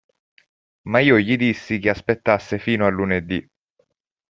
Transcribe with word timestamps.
Ma 0.87 0.97
io 0.99 1.19
gli 1.19 1.35
dissi 1.37 1.77
che 1.77 1.89
aspettasse 1.91 2.57
fino 2.57 2.87
a 2.87 2.89
lunedì. 2.89 3.47